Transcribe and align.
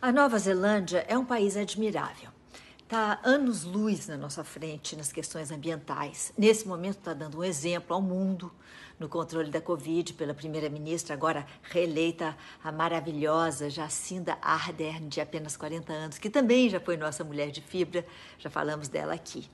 A 0.00 0.12
Nova 0.12 0.38
Zelândia 0.38 1.04
é 1.08 1.18
um 1.18 1.24
país 1.24 1.56
admirável. 1.56 2.30
Está 2.84 3.18
anos-luz 3.24 4.06
na 4.06 4.16
nossa 4.16 4.44
frente 4.44 4.94
nas 4.94 5.10
questões 5.10 5.50
ambientais. 5.50 6.32
Nesse 6.38 6.68
momento 6.68 6.98
está 6.98 7.12
dando 7.12 7.38
um 7.38 7.44
exemplo 7.44 7.96
ao 7.96 8.00
mundo 8.00 8.52
no 8.96 9.08
controle 9.08 9.50
da 9.50 9.60
Covid 9.60 10.14
pela 10.14 10.32
primeira-ministra, 10.32 11.14
agora 11.14 11.44
reeleita 11.64 12.36
a 12.62 12.70
maravilhosa 12.70 13.68
Jacinda 13.68 14.38
Ardern, 14.40 15.08
de 15.08 15.20
apenas 15.20 15.56
40 15.56 15.92
anos, 15.92 16.18
que 16.18 16.30
também 16.30 16.70
já 16.70 16.78
foi 16.78 16.96
nossa 16.96 17.24
mulher 17.24 17.50
de 17.50 17.60
fibra, 17.60 18.06
já 18.38 18.48
falamos 18.48 18.86
dela 18.86 19.14
aqui 19.14 19.50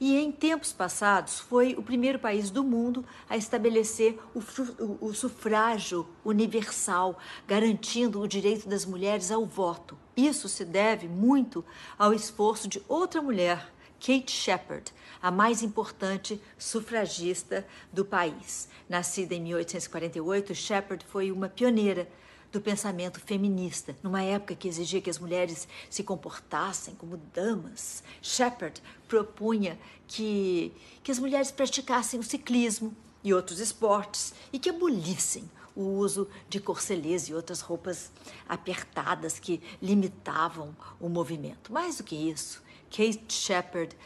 e 0.00 0.16
em 0.16 0.30
tempos 0.30 0.72
passados 0.72 1.40
foi 1.40 1.74
o 1.76 1.82
primeiro 1.82 2.18
país 2.18 2.50
do 2.50 2.62
mundo 2.62 3.04
a 3.28 3.36
estabelecer 3.36 4.18
o, 4.34 4.38
o, 4.38 5.06
o, 5.06 5.14
sufrágio 5.14 6.06
universal, 6.24 7.18
garantindo 7.46 8.20
o 8.20 8.28
direito 8.28 8.68
das 8.68 8.84
mulheres 8.84 9.30
ao 9.30 9.44
voto. 9.44 9.98
Isso 10.16 10.48
se 10.48 10.64
deve 10.64 11.08
muito 11.08 11.64
ao 11.98 12.12
esforço 12.12 12.68
de 12.68 12.82
outra 12.88 13.20
mulher, 13.20 13.72
Kate 14.00 14.30
Shepard, 14.30 14.92
a 15.20 15.30
mais 15.30 15.62
importante 15.62 16.40
sufragista 16.56 17.66
do 17.92 18.04
país. 18.04 18.68
Nascida 18.88 19.34
em 19.34 19.40
1848, 19.40 20.54
Shepard 20.54 21.04
foi 21.06 21.32
uma 21.32 21.48
pioneira 21.48 22.08
do 22.50 22.60
pensamento 22.60 23.20
feminista, 23.20 23.96
numa 24.02 24.22
época 24.22 24.54
que 24.54 24.68
exigia 24.68 25.00
que 25.00 25.10
as 25.10 25.18
mulheres 25.18 25.68
se 25.90 26.02
comportassem 26.02 26.94
como 26.94 27.16
damas. 27.34 28.02
Shepard 28.22 28.82
propunha 29.06 29.78
que, 30.06 30.72
que 31.02 31.10
as 31.10 31.18
mulheres 31.18 31.50
praticassem 31.50 32.18
o 32.18 32.22
ciclismo 32.22 32.96
e 33.22 33.34
outros 33.34 33.60
esportes 33.60 34.32
e 34.52 34.58
que 34.58 34.70
abolissem 34.70 35.50
o 35.76 35.82
uso 35.82 36.26
de 36.48 36.58
corcelês 36.58 37.28
e 37.28 37.34
outras 37.34 37.60
roupas 37.60 38.10
apertadas 38.48 39.38
que 39.38 39.62
limitavam 39.80 40.74
o 40.98 41.08
movimento. 41.08 41.72
Mais 41.72 41.98
do 41.98 42.04
que 42.04 42.16
isso, 42.16 42.62
Kate 42.90 43.32
Shepard 43.32 43.96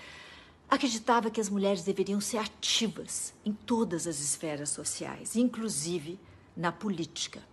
acreditava 0.68 1.30
que 1.30 1.40
as 1.40 1.48
mulheres 1.48 1.82
deveriam 1.82 2.20
ser 2.20 2.38
ativas 2.38 3.32
em 3.44 3.52
todas 3.52 4.06
as 4.06 4.20
esferas 4.20 4.70
sociais, 4.70 5.36
inclusive 5.36 6.18
na 6.56 6.72
política. 6.72 7.51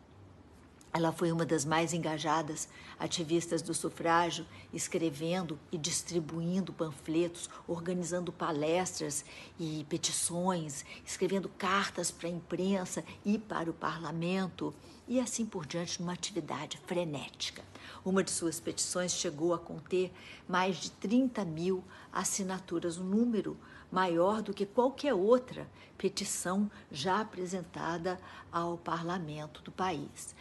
Ela 0.91 1.11
foi 1.11 1.31
uma 1.31 1.45
das 1.45 1.65
mais 1.65 1.93
engajadas 1.93 2.67
ativistas 2.97 3.61
do 3.61 3.75
sufrágio, 3.75 4.45
escrevendo 4.73 5.59
e 5.71 5.77
distribuindo 5.77 6.73
panfletos, 6.73 7.47
organizando 7.67 8.31
palestras 8.31 9.23
e 9.59 9.85
petições, 9.87 10.83
escrevendo 11.05 11.47
cartas 11.47 12.09
para 12.09 12.27
a 12.27 12.31
imprensa 12.31 13.03
e 13.23 13.37
para 13.37 13.69
o 13.69 13.73
parlamento, 13.73 14.73
e 15.07 15.19
assim 15.19 15.45
por 15.45 15.65
diante, 15.67 16.01
numa 16.01 16.13
atividade 16.13 16.79
frenética. 16.87 17.63
Uma 18.03 18.23
de 18.23 18.31
suas 18.31 18.59
petições 18.59 19.11
chegou 19.13 19.53
a 19.53 19.59
conter 19.59 20.11
mais 20.47 20.77
de 20.77 20.89
30 20.91 21.45
mil 21.45 21.83
assinaturas, 22.11 22.97
um 22.97 23.03
número 23.03 23.55
maior 23.91 24.41
do 24.41 24.53
que 24.53 24.65
qualquer 24.65 25.13
outra 25.13 25.69
petição 25.97 26.69
já 26.91 27.21
apresentada 27.21 28.19
ao 28.51 28.77
parlamento 28.77 29.61
do 29.61 29.71
país. 29.71 30.35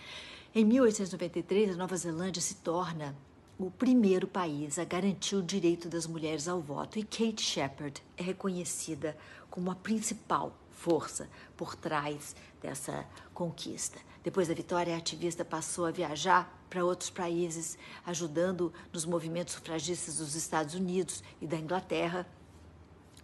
Em 0.58 0.64
1893, 0.64 1.70
a 1.70 1.76
Nova 1.76 1.96
Zelândia 1.96 2.42
se 2.42 2.56
torna 2.56 3.14
o 3.56 3.70
primeiro 3.70 4.26
país 4.26 4.76
a 4.76 4.82
garantir 4.82 5.36
o 5.36 5.40
direito 5.40 5.88
das 5.88 6.04
mulheres 6.04 6.48
ao 6.48 6.60
voto 6.60 6.98
e 6.98 7.04
Kate 7.04 7.40
Shepard 7.40 8.02
é 8.16 8.24
reconhecida 8.24 9.16
como 9.48 9.70
a 9.70 9.76
principal 9.76 10.52
força 10.72 11.28
por 11.56 11.76
trás 11.76 12.34
dessa 12.60 13.06
conquista. 13.32 14.00
Depois 14.24 14.48
da 14.48 14.54
vitória, 14.54 14.96
a 14.96 14.98
ativista 14.98 15.44
passou 15.44 15.86
a 15.86 15.92
viajar 15.92 16.52
para 16.68 16.84
outros 16.84 17.08
países, 17.08 17.78
ajudando 18.04 18.72
nos 18.92 19.04
movimentos 19.04 19.54
sufragistas 19.54 20.18
dos 20.18 20.34
Estados 20.34 20.74
Unidos 20.74 21.22
e 21.40 21.46
da 21.46 21.56
Inglaterra 21.56 22.26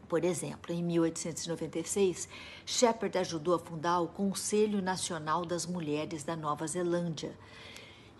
por 0.08 0.24
exemplo, 0.24 0.72
em 0.72 0.82
1896, 0.82 2.28
Shepard 2.64 3.16
ajudou 3.18 3.54
a 3.54 3.58
fundar 3.58 4.00
o 4.00 4.08
Conselho 4.08 4.80
Nacional 4.82 5.44
das 5.44 5.66
Mulheres 5.66 6.24
da 6.24 6.36
Nova 6.36 6.66
Zelândia 6.66 7.36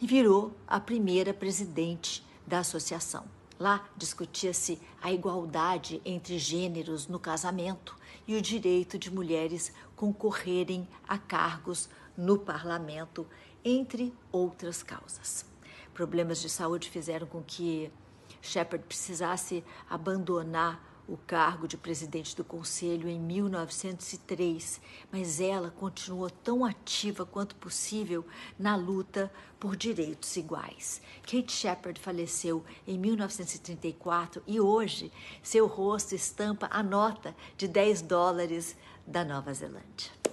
e 0.01 0.07
virou 0.07 0.53
a 0.67 0.81
primeira 0.81 1.33
presidente 1.33 2.25
da 2.47 2.59
associação. 2.59 3.25
Lá 3.59 3.89
discutia-se 3.97 4.81
a 5.01 5.13
igualdade 5.13 6.03
entre 6.05 6.39
gêneros 6.39 7.07
no 7.07 7.19
casamento 7.19 7.97
e 8.27 8.35
o 8.35 8.43
direito 8.43 8.99
de 8.99 9.13
mulheres 9.13 9.73
concorrerem 9.95 10.89
a 11.07 11.17
cargos 11.17 11.89
no 12.17 12.39
parlamento, 12.39 13.27
entre 13.65 14.13
outras 14.33 14.83
causas. 14.83 15.47
Problemas 15.93 16.41
de 16.41 16.49
saúde 16.49 16.91
fizeram 16.91 17.27
com 17.27 17.43
que 17.43 17.91
Shepard 18.43 18.85
precisasse 18.87 19.65
abandonar 19.89 20.94
o 21.09 21.17
cargo 21.17 21.69
de 21.69 21.77
presidente 21.77 22.35
do 22.35 22.43
conselho 22.43 23.09
em 23.09 23.21
1903, 23.21 24.81
mas 25.13 25.41
ela 25.41 25.71
continuou 25.71 26.31
tão 26.31 26.65
ativa 26.65 27.27
quanto 27.27 27.55
possível 27.57 28.25
na 28.59 28.75
luta 28.75 29.31
por 29.61 29.77
direitos 29.77 30.37
iguais. 30.37 31.03
Kate 31.23 31.53
Shepard 31.53 32.01
faleceu 32.01 32.65
em 32.87 32.99
1934 32.99 34.43
e 34.47 34.61
hoje 34.61 35.13
seu 35.43 35.67
rosto 35.67 36.15
estampa 36.15 36.69
a 36.71 36.83
nota 36.83 37.35
de 37.57 37.69
10 37.69 38.03
dólares 38.03 38.77
da 39.07 39.25
Nova 39.25 39.53
Zelândia. 39.53 40.24